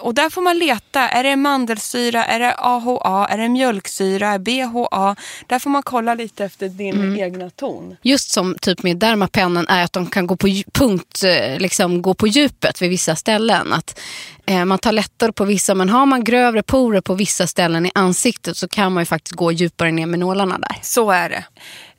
[0.00, 1.08] Och där får man leta.
[1.08, 2.24] Är det mandelsyra?
[2.24, 3.26] Är det AHA?
[3.26, 4.38] Är det mjölksyra?
[4.38, 5.16] BHA?
[5.46, 7.96] Där får man kolla lite efter din egna ton.
[8.02, 12.14] Just som typ med dermapennen är att de kan gå på punkt, eh, liksom gå
[12.14, 13.72] på djupet vid vissa ställen.
[13.72, 14.00] Att
[14.46, 17.90] eh, man tar lättare på vissa men har man grövre porer på vissa ställen i
[17.94, 20.76] ansiktet så kan man ju faktiskt gå djupare ner med nålarna där.
[20.82, 21.44] Så är det.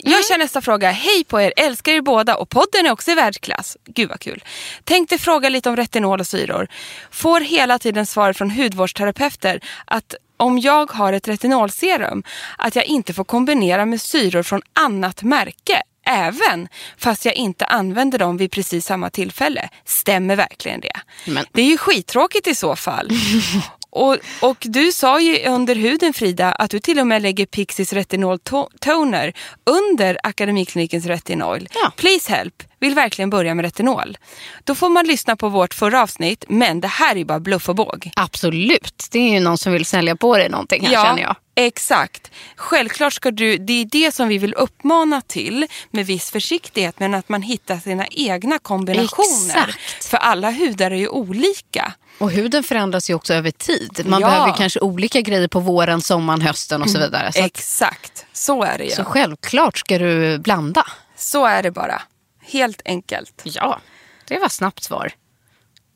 [0.04, 0.92] Jag kör nästa fråga.
[0.92, 3.78] Hej på er, älskar er båda och podden är också i världsklass.
[3.86, 4.44] Gud vad kul.
[4.84, 6.68] Tänkte fråga lite om retinol och syror.
[7.12, 12.24] Får hela tiden svar från hudvårdsterapeuter att om jag har ett retinolserum
[12.58, 15.82] att jag inte får kombinera med syror från annat märke.
[16.08, 19.70] Även fast jag inte använder dem vid precis samma tillfälle.
[19.86, 21.00] Stämmer verkligen det?
[21.26, 23.10] Men- Det är ju skittråkigt i så fall.
[23.94, 27.94] Och, och du sa ju under huden Frida att du till och med lägger Pixies
[27.94, 29.34] retinol to- toner
[29.66, 31.68] under Akademiklinikens retinol.
[31.74, 31.92] Ja.
[31.96, 34.18] Please help, vill verkligen börja med retinol.
[34.64, 37.76] Då får man lyssna på vårt förra avsnitt men det här är bara bluff och
[37.76, 38.12] båg.
[38.16, 41.36] Absolut, det är ju någon som vill sälja på dig någonting här känner jag.
[41.56, 42.32] Exakt.
[42.56, 47.14] Självklart ska du, det är det som vi vill uppmana till med viss försiktighet men
[47.14, 49.66] att man hittar sina egna kombinationer.
[49.70, 50.04] Exakt.
[50.06, 51.94] För alla hudar är ju olika.
[52.22, 54.02] Och huden förändras ju också över tid.
[54.06, 54.28] Man Ja.
[54.28, 57.32] behöver kanske olika grejer på våren, sommaren, hösten och så vidare.
[57.32, 58.90] Så, att, Exakt, så är det ju.
[58.92, 60.86] så självklart ska du blanda.
[61.18, 62.02] Så är det bara.
[62.46, 63.42] Helt enkelt.
[63.44, 63.80] Ja,
[64.28, 65.12] det var snabbt svar.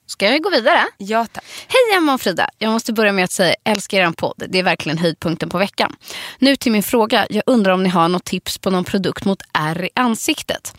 [0.08, 0.88] Ska jag gå vidare?
[0.98, 1.44] Ja tack.
[1.68, 2.50] Hej Emma och Frida.
[2.58, 4.44] Jag måste börja med att säga älskar er podd.
[4.48, 5.96] Det är verkligen höjdpunkten på veckan.
[6.40, 7.28] Nu till min fråga.
[7.30, 10.78] Jag undrar om ni har något tips på någon produkt mot ärr i ansiktet.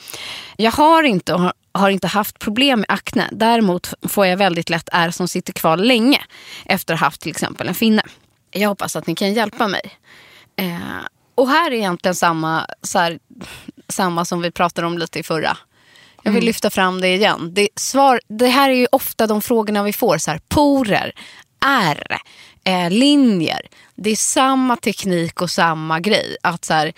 [0.57, 3.29] Jag har inte och har, inte haft problem med akne.
[3.33, 6.21] Däremot får jag väldigt lätt ärr som sitter kvar länge
[6.65, 8.03] efter att ha haft till exempel en finne.
[8.51, 9.99] Jag hoppas att ni kan hjälpa mig.
[10.57, 10.77] Eh,
[11.35, 13.19] och här är egentligen samma, här,
[13.89, 15.57] samma som vi pratade om lite i förra.
[16.27, 17.51] Jag vill lyfta fram det igen.
[17.55, 20.19] Det, svar, det här är ju ofta de frågorna vi får.
[20.19, 21.13] Så här, porer,
[21.65, 22.19] ärr,
[22.65, 23.61] eh, linjer.
[23.95, 26.37] Det är samma teknik och samma grej.
[26.43, 26.93] Att så här,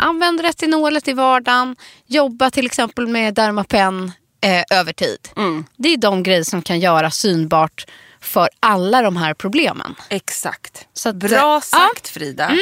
[0.00, 1.76] Använd retinolet i vardagen.
[2.06, 5.28] Jobba till exempel med Dermapen eh, över tid.
[5.76, 7.86] Det är de grejer som kan göra synbart
[8.20, 9.94] för alla de här problemen.
[10.08, 10.86] Exakt.
[10.92, 12.56] Så Bra eh, sagt Frida.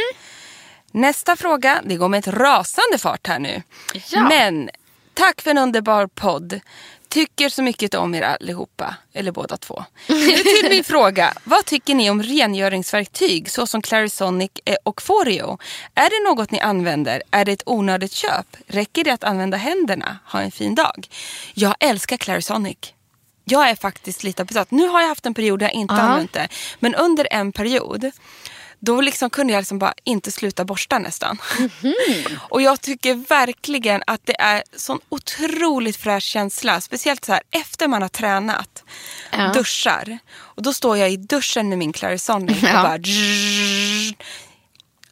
[0.92, 3.62] Nästa fråga, det går med ett rasande fart här nu.
[4.10, 4.28] Ja.
[4.28, 4.70] Men
[5.20, 6.60] tack för en underbar podd.
[7.08, 9.84] Tycker så mycket om er allihopa, eller båda två.
[10.08, 11.34] Nu till min fråga.
[11.44, 14.50] Vad tycker ni om rengöringsverktyg såsom Clarisonic
[14.84, 15.58] och Foreo?
[15.94, 17.22] Är det något ni använder?
[17.30, 18.46] Är det ett onödigt köp?
[18.66, 20.18] Räcker det att använda händerna?
[20.32, 21.08] Ha en fin dag.
[21.54, 22.78] Jag älskar Clarisonic.
[23.44, 24.70] Jag är faktiskt lite besatt.
[24.70, 26.00] Nu har jag haft en period där jag inte Ja.
[26.00, 26.48] använt det.
[26.78, 28.10] Men under en period
[28.80, 31.38] då liksom kunde jag liksom bara inte sluta borsta nästan.
[32.38, 36.80] Och jag tycker verkligen att det är sån otroligt fräsch känsla.
[36.80, 38.84] Speciellt så här efter man har tränat.
[39.32, 39.52] Ja.
[39.52, 40.18] Duschar.
[40.32, 42.82] Och då står jag i duschen med min Clarisonic och Ja.
[42.82, 42.98] bara...
[42.98, 44.12] dzz.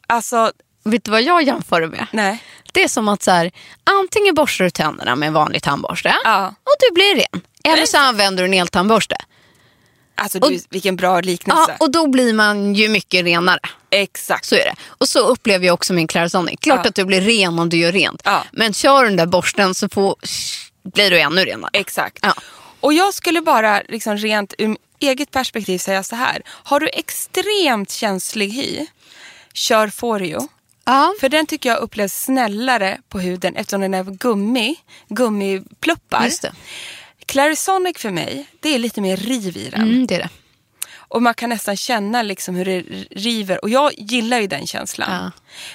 [0.06, 0.52] Alltså,
[0.84, 2.06] Vet du vad jag jämför det med?
[2.12, 2.44] nej.
[2.72, 3.50] Det är som att så här,
[3.84, 6.46] antingen borstar du tänderna med en vanlig tandborste Ja.
[6.48, 7.42] och du blir ren.
[7.64, 9.16] Eller så använder du en eltandborste.
[10.22, 11.64] Alltså du, vilken bra liknelse.
[11.68, 13.58] Ja, och då blir man ju mycket renare.
[13.90, 14.44] Exakt.
[14.44, 14.74] Så är det.
[14.88, 16.60] Och så upplever jag också min Clarisonic.
[16.60, 16.88] Klart Ja.
[16.88, 18.22] att du blir ren om du gör rent.
[18.24, 18.44] Ja.
[18.52, 20.16] Men kör den där borsten så får,
[20.94, 21.70] blir du ännu renare.
[21.72, 22.18] Exakt.
[22.22, 22.34] Ja.
[22.80, 26.42] Och jag skulle bara liksom rent ur eget perspektiv säga så här.
[26.46, 28.86] Har du extremt känslig hy,
[29.54, 30.48] kör Foreo.
[30.84, 31.14] Ja.
[31.20, 34.76] För den tycker jag upplevs snällare på huden eftersom den är gummi,
[35.08, 36.24] gummipluppar.
[36.24, 36.52] Just det.
[37.28, 39.82] Clarisonic för mig, det är lite mer riv i den.
[39.82, 40.28] Mm, det är det.
[41.10, 43.64] Och man kan nästan känna liksom hur det river.
[43.64, 45.10] Och jag gillar ju den känslan.
[45.12, 45.30] Ja.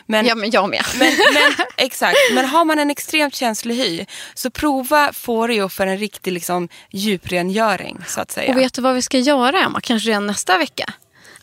[0.06, 0.86] Men, Ja, men jag med.
[1.00, 5.98] men, men, exakt, men har man en extremt känslig hy så prova Foreo för en
[5.98, 8.52] riktig liksom, djuprengöring så att säga.
[8.52, 9.82] Och vet du vad vi ska göra Emma?
[9.82, 10.94] Kanske redan nästa vecka?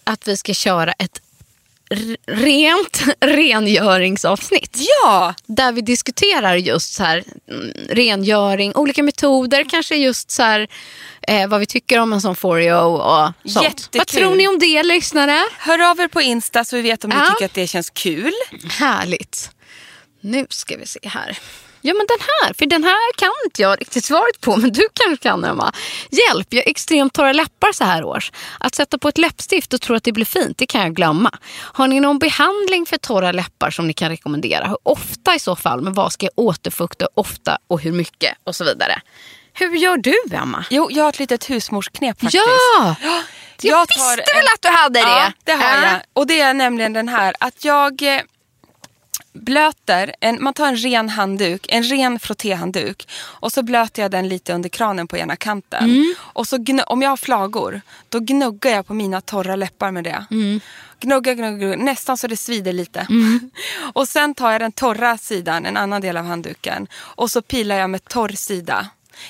[0.04, 1.22] Att vi ska köra ett
[2.26, 4.76] rent rengöringsavsnitt.
[5.02, 5.34] Ja!
[5.46, 10.68] Där vi diskuterar just så här, mm, rengöring, olika metoder, kanske just så här,
[11.28, 13.64] eh, vad vi tycker om en sån Foreo och sånt.
[13.64, 13.98] Jättekul.
[13.98, 15.42] Vad tror ni om det lyssnare?
[15.58, 17.26] Hör av er på Insta så vi vet om ni Ja.
[17.30, 18.32] tycker att det känns kul.
[18.78, 19.50] Härligt.
[20.20, 21.38] Nu ska vi se här.
[21.82, 24.82] Ja men den här, för den här kan inte jag riktigt svaret på men du
[24.94, 25.72] kanske kan Emma.
[26.10, 28.32] Hjälp, jag har extremt torra läppar så här års.
[28.60, 31.38] Att sätta på ett läppstift och tro att det blir fint, det kan jag glömma.
[31.58, 34.66] Har ni någon behandling för torra läppar som ni kan rekommendera?
[34.68, 35.80] Hur ofta i så fall?
[35.80, 38.34] Men vad ska jag återfukta ofta och hur mycket?
[38.44, 39.00] Och så vidare.
[39.52, 40.64] Hur gör du Emma?
[40.70, 42.44] Jo, jag har ett litet husmorsknep faktiskt.
[42.78, 42.94] Ja!
[43.02, 43.22] Jag,
[43.62, 45.06] Jag tar visste en- väl att du hade det!
[45.06, 45.82] Ja, det har Ja.
[45.92, 46.00] jag.
[46.12, 48.20] Och det är nämligen den här att jag eh,
[49.32, 54.28] blöter, en, man tar en ren handduk, en ren frottéhandduk och så blöter jag den
[54.28, 55.84] lite under kranen på ena kanten.
[55.84, 56.14] Mm.
[56.20, 60.24] Och så om jag har flagor, då gnuggar jag på mina torra läppar med det.
[61.00, 63.06] Gnugga, gnugga, gnugga, nästan så det svider lite.
[63.92, 67.76] och sen tar jag den torra sidan, en annan del av handduken och så pilar
[67.76, 68.86] jag med torr sida.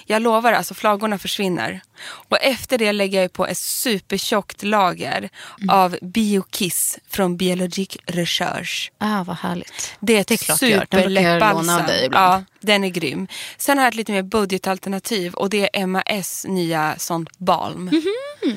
[0.07, 1.81] Jag lovar, alltså flagorna försvinner.
[2.03, 5.29] Och efter det lägger jag på ett supertjockt lager
[5.69, 8.93] av Biokiss från Biologic Research.
[8.99, 9.95] Ah, vad härligt.
[10.01, 11.87] Det är ett Det är klart superläppbalsam.
[12.13, 13.29] Ja, den är grym.
[13.57, 17.91] Sen har jag ett lite mer budgetalternativ och det är MAS nya sånt balm.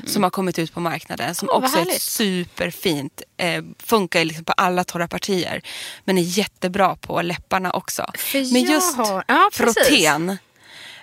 [0.06, 1.36] Som har kommit ut på marknaden.
[1.36, 3.22] Som vad också är superfint.
[3.38, 5.62] Eh, funkar liksom på alla torra partier.
[6.06, 8.12] Men är jättebra på läpparna också.
[8.18, 9.88] För Men just har- ja, precis.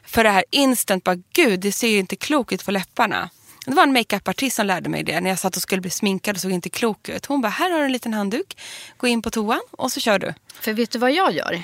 [0.04, 3.30] För det här instant, bara gud det ser ju inte klokt ut på läpparna.
[3.66, 6.34] Det var en makeupartist som lärde mig det när jag satt och skulle bli sminkad
[6.36, 7.26] och såg inte klok ut.
[7.26, 8.60] Hon bara, här har du en liten handduk.
[8.96, 10.34] Gå in på toan och så kör du.
[10.60, 11.62] För vet du vad jag gör?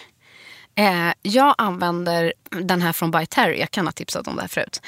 [0.74, 3.60] Eh, jag använder den här från By Terry.
[3.60, 4.80] Jag kan ha tipsat om det här förut.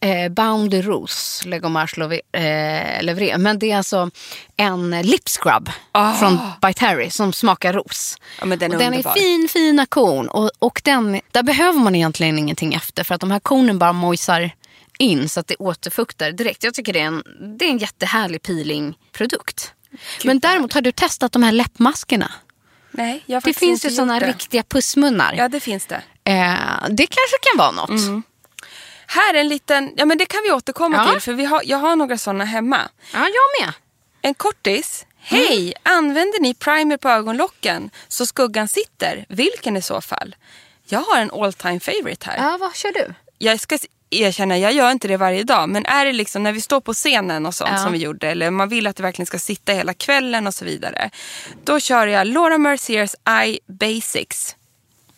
[0.00, 3.38] Eh, Bound Rose, Le Gommage Love- eh, Levré.
[3.38, 4.10] Men det är alltså
[4.56, 5.70] en lip scrub
[6.18, 8.16] från By Terry som smakar ros.
[8.40, 10.28] Ja, den är och den är fin, fina korn.
[10.28, 13.04] Och, och den, där behöver man egentligen ingenting efter.
[13.04, 14.50] För att de här kornen bara mojsar
[14.98, 16.64] in så att det återfuktar direkt.
[16.64, 17.22] Jag tycker det är en,
[17.58, 19.72] det är en jättehärlig peelingprodukt.
[20.24, 22.32] Men däremot, har du testat de här läppmaskerna?
[22.90, 24.26] Nej, jag har Det finns ju det.
[24.28, 25.34] riktiga pussmunnar.
[25.38, 26.02] Ja, det finns det.
[26.24, 26.54] Eh,
[26.90, 27.88] det kanske kan vara något.
[27.90, 28.22] Mm.
[29.06, 31.12] Här är en liten, ja men det kan vi återkomma Ja.
[31.12, 32.80] till för vi har, jag har några sådana hemma.
[33.12, 33.74] Ja, jag med.
[34.22, 35.06] En kortis.
[35.18, 35.74] Hej!
[35.82, 39.26] Använder ni primer på ögonlocken så skuggan sitter?
[39.28, 40.36] Vilken i så fall?
[40.88, 42.36] Jag har en all time favorite här.
[42.50, 43.14] Ja, vad kör du?
[43.38, 43.78] Jag ska
[44.10, 45.68] erkänna, jag gör inte det varje dag.
[45.68, 47.78] Men är det liksom när vi står på scenen och sånt Ja.
[47.82, 48.28] som vi gjorde.
[48.30, 51.10] Eller man vill att det verkligen ska sitta hela kvällen och så vidare.
[51.64, 54.56] Då kör jag Laura Merciers Eye Basics.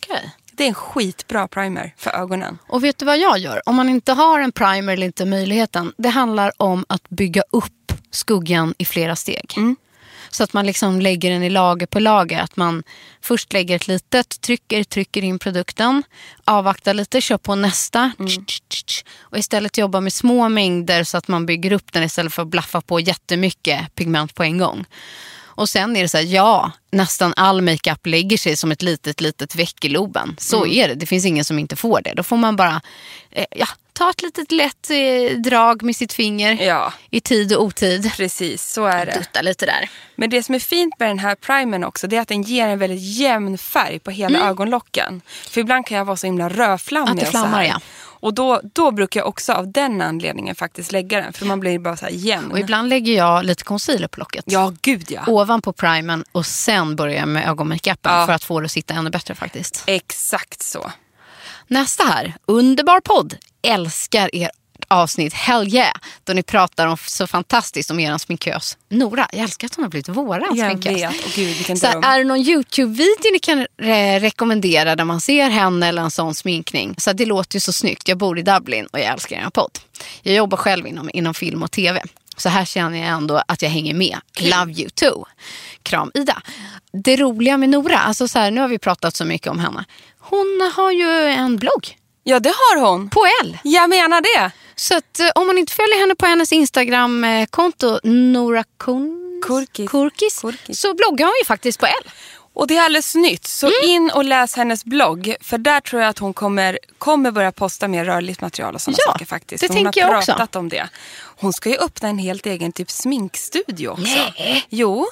[0.03, 0.31] Okej.
[0.59, 2.57] Det är en skitbra primer för ögonen.
[2.67, 3.61] Och vet du vad jag gör?
[3.65, 5.93] Om man inte har en primer eller inte möjligheten.
[5.97, 9.53] Det handlar om att bygga upp skuggan i flera steg.
[10.29, 12.39] Så att man liksom lägger den i lager på lager.
[12.39, 12.83] Att man
[13.21, 16.03] först lägger ett litet, trycker, trycker in produkten.
[16.43, 18.11] Avvaktar lite, kör på nästa.
[18.47, 19.03] Tsch.
[19.19, 22.47] Och istället jobba med små mängder så att man bygger upp den istället för att
[22.47, 24.85] blaffa på jättemycket pigment på en gång.
[25.59, 29.21] Och sen är det så här, ja, nästan all makeup lägger sig som ett litet,
[29.21, 30.35] litet veck i loben.
[30.39, 30.95] Så är det.
[30.95, 32.13] Det finns ingen som inte får det.
[32.13, 32.81] Då får man bara
[33.31, 36.93] eh, ja, ta ett litet lätt eh, drag med sitt finger Ja.
[37.09, 38.11] i tid och otid.
[38.17, 39.11] Precis, så är det.
[39.11, 39.89] Dutta lite där.
[40.15, 42.67] Men det som är fint med den här primern också det är att den ger
[42.67, 45.21] en väldigt jämn färg på hela ögonlocken.
[45.49, 47.11] För ibland kan jag vara så himla rödflammig.
[47.11, 47.13] Mm.
[47.13, 47.67] Att det och så flammar, här.
[47.67, 47.79] ja.
[48.19, 51.33] Och då, då brukar jag också av den anledningen faktiskt lägga den.
[51.33, 52.51] För man blir bara så här jämn.
[52.51, 54.43] Och ibland lägger jag lite concealer på locket.
[54.47, 55.21] Ja, gud ja.
[55.27, 58.25] Ovanpå primern och sen börjar jag med ögonmakeupen Ja.
[58.25, 59.83] för att få det att sitta ännu bättre faktiskt.
[59.87, 60.91] Exakt så.
[61.67, 63.35] Nästa här, underbar podd.
[63.61, 64.51] Älskar er
[64.89, 65.93] avsnitt, hell yeah.
[66.23, 68.77] Då ni pratar om så fantastiskt om er sminkös.
[68.89, 70.93] Nora, jag älskar att hon har blivit våran Jag sminkös.
[70.95, 71.11] vet.
[71.25, 75.87] Åh gud, Så är det någon YouTube-video ni kan re- rekommendera där man ser henne
[75.87, 76.95] eller en sån sminkning?
[76.97, 78.07] Så det låter ju så snyggt.
[78.07, 79.79] Jag bor i Dublin och jag älskar er podd.
[80.21, 82.03] Jag jobbar själv inom, inom film och tv.
[82.37, 84.17] Så här känner jag ändå att jag hänger med.
[84.39, 85.25] Love you too.
[85.83, 86.41] Kram Ida.
[87.03, 89.85] Det roliga med Nora, alltså så här, nu har vi pratat så mycket om henne.
[90.19, 91.97] Hon har ju en blogg
[92.29, 93.09] Ja, det har hon.
[93.09, 93.57] på L.
[93.63, 94.51] Jag menar det.
[94.75, 99.15] Så att, eh, om man inte följer henne på hennes Instagram-konto, Nora Kun...
[99.47, 99.89] Kurkis.
[99.91, 100.79] Kurkis, Kurkis.
[100.81, 102.11] så bloggar hon ju faktiskt på L.
[102.53, 103.45] Och det är alldeles nytt.
[103.47, 103.77] Så Mm.
[103.89, 105.35] in och läs hennes blogg.
[105.41, 108.97] För där tror jag att hon kommer, kommer börja posta mer rörligt material och sådana
[109.05, 109.61] Ja, saker faktiskt.
[109.61, 110.31] det hon tänker har jag också.
[110.31, 110.89] pratat om det.
[111.37, 114.03] Hon ska ju öppna en helt egen typ sminkstudio också.
[114.37, 114.65] Nej.
[114.69, 115.07] Jo,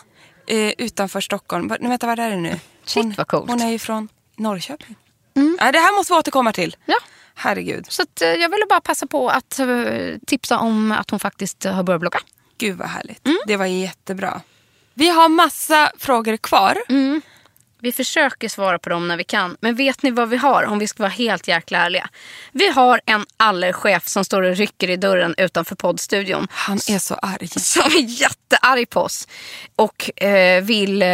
[0.48, 1.68] eh, utanför Stockholm.
[1.80, 2.60] Nej, vänta, vad är det nu?
[2.86, 3.50] Shit, hon, vad coolt.
[3.50, 4.96] Hon är ju från Norrköping.
[5.38, 6.76] Nej, det här måste vi återkomma till.
[6.86, 6.98] Ja.
[7.36, 7.86] Herregud.
[7.90, 9.68] Så att, eh, jag ville bara passa på att eh,
[10.28, 12.20] tipsa om att hon faktiskt eh, har börjat blogga.
[12.58, 13.26] Gud vad härligt.
[13.26, 13.38] Mm.
[13.48, 14.42] Det var jättebra.
[14.94, 16.78] Vi har massa frågor kvar.
[16.90, 17.22] Mm.
[17.80, 19.58] Vi försöker svara på dem när vi kan.
[19.60, 22.10] Men vet ni vad vi har om vi ska vara helt jäkla ärliga?
[22.52, 26.48] Vi har en allerchef som står och rycker i dörren utanför poddstudion.
[26.52, 27.48] Han är så arg.
[27.48, 29.28] Som är jättearg på oss.
[29.76, 31.08] Och eh, vill eh,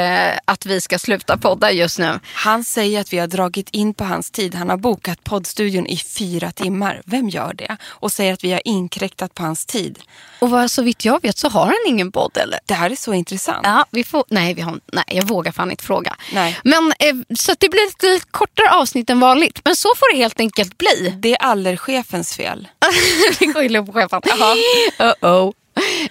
[0.45, 2.19] att vi ska sluta podda just nu.
[2.23, 4.55] Han säger att vi har dragit in på hans tid.
[4.55, 7.01] Han har bokat poddstudion i fyra timmar.
[7.05, 7.77] Vem gör det?
[7.83, 9.99] Och säger att vi har inkräktat på hans tid.
[10.39, 12.59] Och vad, så vitt jag vet så har han ingen podd eller?
[12.65, 13.61] Det här är så intressant.
[13.63, 16.15] Ja, vi får, nej, vi har, nej, jag vågar fan inte fråga.
[16.33, 16.59] Nej.
[16.63, 19.61] Men, eh, så det blir lite kortare avsnitt än vanligt.
[19.65, 21.13] Men så får det helt enkelt bli.
[21.17, 22.67] Det är allerchefens fel.
[23.39, 24.21] Vi skyller på chefen.
[24.21, 25.53] Uh-oh.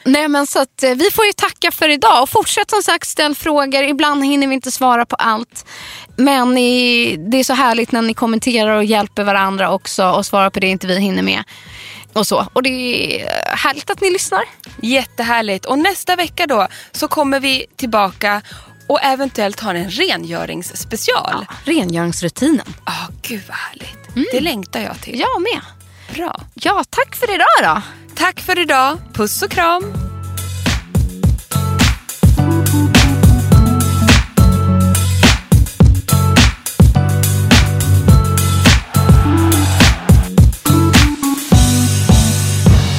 [0.04, 3.08] Nej men så att eh, vi får ju tacka för idag och fortsätt som sagt
[3.08, 3.82] ställ frågor.
[3.82, 5.66] Ibland hinner vi inte svara på allt.
[6.16, 10.50] Men i, det är så härligt när ni kommenterar och hjälper varandra också och svarar
[10.50, 11.44] på det inte vi hinner med.
[12.12, 12.46] Och så.
[12.52, 14.44] Och det är härligt att ni lyssnar.
[14.82, 15.64] Jättehärligt.
[15.64, 18.42] Och nästa vecka då så kommer vi tillbaka
[18.86, 21.46] och eventuellt har en rengöringsspecial.
[21.64, 22.74] Rengöringsrutinen.
[22.86, 24.32] Ja, gud vad härligt.
[24.32, 25.20] Det längtar jag till.
[25.20, 25.60] Jag med.
[26.16, 26.40] Bra.
[26.54, 27.82] Ja, tack för idag då.
[28.22, 28.98] Tack för idag.
[29.12, 29.82] Puss och kram.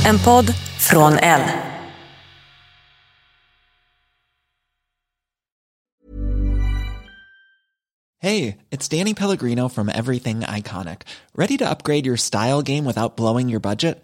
[0.05, 1.41] En podd från L.
[8.21, 11.01] Hey, it's Danny Pellegrino from Everything Iconic.
[11.35, 14.03] Ready to upgrade your style game without blowing your budget?